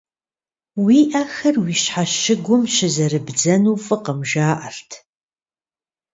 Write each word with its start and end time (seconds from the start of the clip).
Уи 0.83 0.97
ӏэхэр 1.11 1.55
уи 1.63 1.73
щхьэщыгум 1.81 2.63
щызэрыбдзэну 2.73 3.81
фӏыкъым 3.85 4.19
жаӏэрт. 4.29 4.89